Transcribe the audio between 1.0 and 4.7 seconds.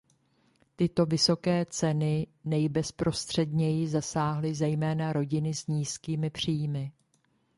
vysoké ceny nejbezprostředněji zasáhly